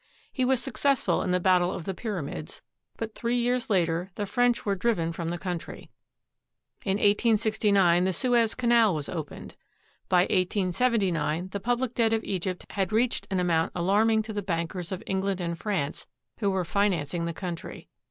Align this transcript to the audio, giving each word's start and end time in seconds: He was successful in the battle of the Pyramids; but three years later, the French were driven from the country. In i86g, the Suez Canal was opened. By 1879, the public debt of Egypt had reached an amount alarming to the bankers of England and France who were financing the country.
He 0.33 0.43
was 0.45 0.59
successful 0.63 1.21
in 1.21 1.29
the 1.29 1.39
battle 1.39 1.71
of 1.71 1.83
the 1.83 1.93
Pyramids; 1.93 2.63
but 2.97 3.13
three 3.13 3.37
years 3.37 3.69
later, 3.69 4.09
the 4.15 4.25
French 4.25 4.65
were 4.65 4.73
driven 4.73 5.11
from 5.11 5.29
the 5.29 5.37
country. 5.37 5.91
In 6.83 6.97
i86g, 6.97 8.03
the 8.03 8.11
Suez 8.11 8.55
Canal 8.55 8.95
was 8.95 9.07
opened. 9.07 9.53
By 10.09 10.21
1879, 10.21 11.49
the 11.49 11.59
public 11.59 11.93
debt 11.93 12.13
of 12.13 12.23
Egypt 12.23 12.65
had 12.71 12.91
reached 12.91 13.27
an 13.29 13.39
amount 13.39 13.73
alarming 13.75 14.23
to 14.23 14.33
the 14.33 14.41
bankers 14.41 14.91
of 14.91 15.03
England 15.05 15.39
and 15.39 15.55
France 15.55 16.07
who 16.39 16.49
were 16.49 16.65
financing 16.65 17.25
the 17.25 17.31
country. 17.33 17.87